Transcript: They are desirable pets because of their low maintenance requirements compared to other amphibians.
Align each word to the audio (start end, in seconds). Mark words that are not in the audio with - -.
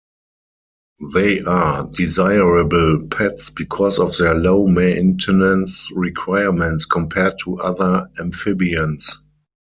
They 1.13 1.41
are 1.41 1.87
desirable 1.91 3.07
pets 3.11 3.51
because 3.51 3.99
of 3.99 4.17
their 4.17 4.33
low 4.33 4.65
maintenance 4.65 5.91
requirements 5.93 6.85
compared 6.85 7.35
to 7.43 7.59
other 7.59 8.09
amphibians. 8.19 9.21